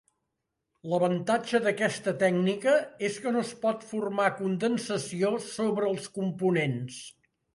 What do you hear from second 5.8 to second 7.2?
els components.